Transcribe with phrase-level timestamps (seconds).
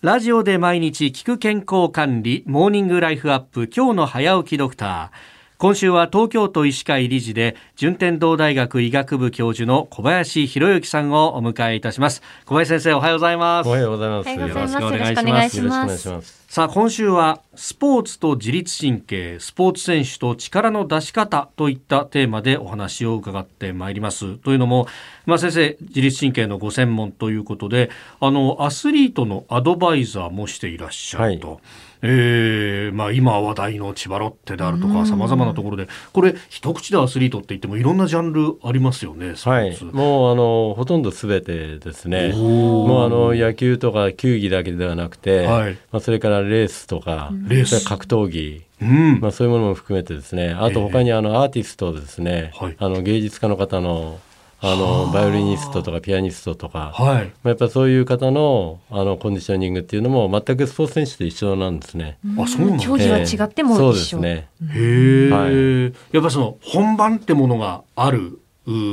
[0.00, 5.37] ラジオで毎日聞く健康管理モーニングライフアップ今日の早起きドクター。
[5.58, 12.22] 今週は東京都医師会理事で順天堂大学医学部教授の小林博之さんをお迎えいたします。
[12.46, 13.66] 小林先生おはようございます。
[13.66, 14.28] おはようございます。
[14.28, 14.74] おはようございます。
[14.74, 15.58] よろしくお願いします。
[15.58, 24.36] よろしくお願いしますさあ今週はスポーツと自律神経スポーツ選手と力の出し方といったテーマでお話を伺ってまいります。
[24.36, 24.86] というのも、
[25.26, 27.90] まあ、先生自律神経のご専門ということで
[28.20, 31.48] あのアスリートのアドバイザーもしていらっしゃると。
[31.48, 31.58] はい
[32.02, 39.78] えーまあ、今話題の千葉ロッテであるとかさまざまなところでこれ一口でアスリートって言ってもいろんなジャンルありますよねはい。
[39.92, 42.32] もうあのほとんどすべてですね。
[42.32, 45.78] もうあの野球とか球技だけではなくて、はい。
[45.90, 47.84] まあ、それからレースとか、レース。
[47.84, 48.62] 格闘技。
[48.80, 49.20] うん。
[49.20, 50.54] まあ、そういうものも含めてですね。
[50.58, 52.76] あと他にあのアーティストですね、はい。
[52.78, 54.20] あの芸術家の方の
[54.60, 57.26] あのバイオリニストとかピアニストとか、はい。
[57.26, 62.18] まあ、やっぱそういう方のあのコンディショニングっていうのも全くスポーツ選手と一緒なんですね。
[62.36, 62.84] あそうなんだ。
[62.84, 64.18] 競技は違ってもそうで一緒。
[64.18, 64.48] すね。
[64.72, 65.84] へえ、はい。
[66.12, 68.38] やっぱその本番ってものがあるうー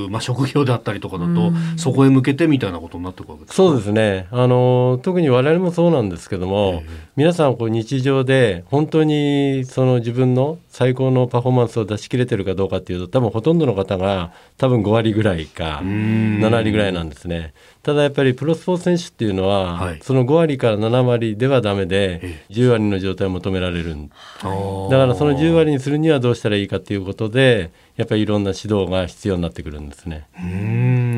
[0.09, 1.55] まあ、職業であったりとかだと、うん。
[1.77, 3.55] そこへ向けてみたいなことになっていくわけですか？
[3.55, 4.27] そうですね。
[4.31, 7.05] あの特に我々もそうなんですけども、ええ。
[7.15, 16.39] 皆さんこう日常で本当にその自分の最高のパフォーマンスを出し切れてるかどうかっていうと多分ほとんどの方が多分5割ぐらいかん。
[16.39, 17.53] 7割ぐらいなんですね。
[17.83, 19.99] ただやっぱりプロスポーツ選手っていうのは、はい。
[20.01, 30.27] その5割から7割ではダメでえ10割の状態を求められるだからその10割にするにはどうしたらいいかっていうことでやっぱりいろんな指導が必要になってくるんですね。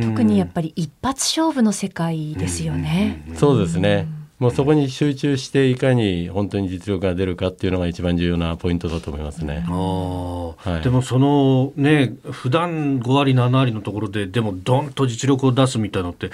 [0.03, 3.23] 特にやっぱり一発勝負の世界ですよね。
[3.35, 4.07] そうですね。
[4.39, 9.65] もうそこに集中していかに本当に実力が出るかっていうのが一番重要なポイントだと思いますね。
[9.67, 16.29] あーはいでもそのね普段5割7割のところででもドンと実力を出すみたいなのって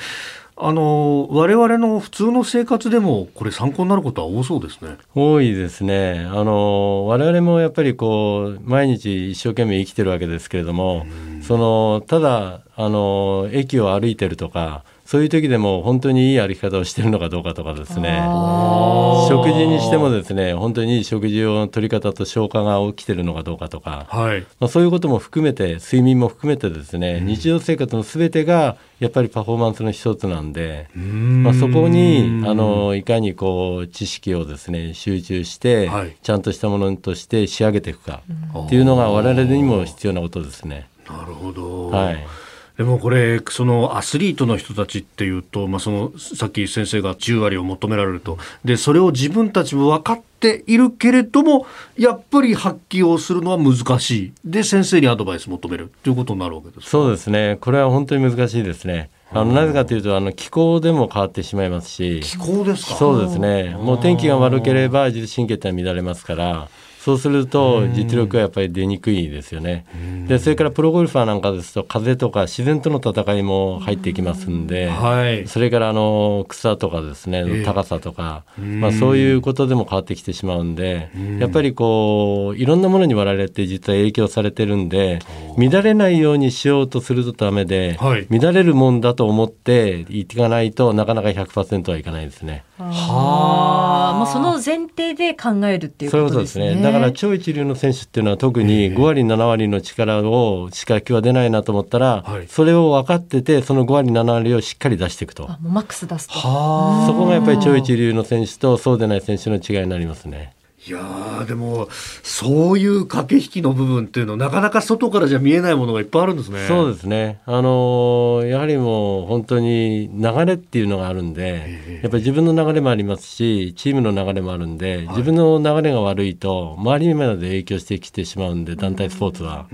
[0.57, 4.97] あの我々の普通の生活でもこれ参考になることは多そうですね。
[5.15, 6.27] 多いですね。
[6.29, 11.05] あの我々もやっぱりこう毎日一生懸命生きてるわけですけれども、
[11.41, 14.83] そのただあの駅を歩いてるとか。
[15.13, 18.17] そういう時でも本当にいい歩き方をしてるのかどうかとかですね。
[18.19, 24.41] あ食事にしてもですね本当にいい食事を取り方と消化が起きてるのかどうかとか、はい。
[24.59, 36.17] まあ、そういうことも含めて睡眠も含めてですね、日常生活のすべてがやっぱりパフォーマンスの一つなんで、まあ、そこにあのいかにこう知識をですね集中して、はい。
[36.23, 38.23] ちゃんとしたものとして仕上げていくか
[38.65, 40.89] っていうのが我々にも必要なことですね。
[41.07, 42.42] なるほど、はい
[42.77, 48.39] でもこれそのアスリートの人たちっていうと、まあ、そのさっき先生が10割を求められると。
[48.65, 51.67] でそれを自分たちも分かっているけれども
[51.97, 54.33] やっぱり発揮をするのは難しい。
[54.43, 55.91] で先生にアドバイス求める。
[56.01, 56.87] ということになるわけですか？
[56.87, 57.57] そうですね。
[57.61, 59.11] これは本当に難しいですね。
[59.31, 62.21] あのなぜかというとあの気候でも変わってしまいますし。
[62.23, 62.95] 気候ですか？
[62.95, 63.69] そうですね。
[63.69, 66.69] もう天気が悪ければ自律神経って乱れますから、
[67.03, 69.85] そうすると実力はやっぱり出にくいですよね。
[70.29, 75.45] で、それからプロゴルファーなんかですと風とか自然との戦いも入ってきますんで、はい。
[75.45, 77.63] それからあの草とかですね、ええ。
[77.65, 81.09] 高さとか、まあそういうことでも変わってきてしまうんで、
[81.39, 85.19] やっぱりこういろんなものに我々って実は影響されてるんで、
[85.57, 88.25] 乱れないようにしようとするとダメで、はい。
[88.29, 92.63] 乱れるもんだと思っていかないとなかなか100%はいかないですね。
[92.79, 96.75] あーもうその前提で考えるっていうそういうここととですすでね。
[96.75, 96.81] ね。
[96.81, 105.49] だから超一流の選手っていうのは特に5割7割の力をしか今日は出ないなと思ったら、はいそれを分かっててその5割7割をしっかり出していくと。
[105.49, 106.33] あもうマックス出すと。
[106.33, 110.53] はそこがやっぱり超一流の選手とそうでない選手の違いになりますね。
[110.85, 111.87] いやーでも
[112.23, 116.67] そういう駆け引きの部分っていうのなかなか外からじゃ見えないものがいっぱいあるんですね。
[116.67, 117.39] そうですね。
[117.45, 129.67] あのーやはりもう本当に流れっていうのがあるんで、やっぱり自分の流れもありますし、チームの流れもあるんで、自分の流れが悪いと周りにまで影響してきてしまうんで、団体スポーツは。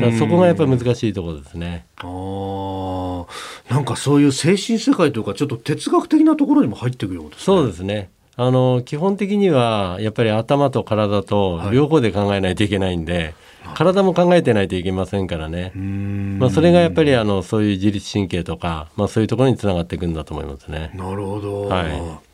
[0.00, 1.84] だそこがやっぱり難しいところですね。
[1.98, 3.26] あー
[3.68, 7.42] なんかそういう精神世界というかちょっと哲学的なところにも入っていくようですね。
[7.44, 8.10] そうですね。
[8.40, 13.34] あの基本的にはやっぱり頭と体と両方で考えないといけないんで、
[13.74, 15.72] 体も考えてないといけませんからね。
[15.74, 20.92] まあそれがやっぱりあのそういう自律神経とか、まあそういうところにつながっていくんだと思いますね。
[20.94, 21.62] なるほど。
[21.62, 22.28] はい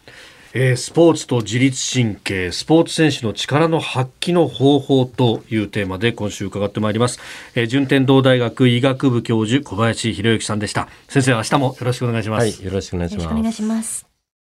[0.56, 7.18] えースポーツと自律神経、スポーツ選手の力の発揮の方法というテーマで今週伺ってまいります。
[7.54, 10.86] えー順天堂大学医学部教授小林博之さんでした。
[11.08, 12.42] 先生、明日もよろしくお願いします。
[12.42, 13.52] はい、よろしくお願いしますよろしくお願い。
[13.54, 14.13] します。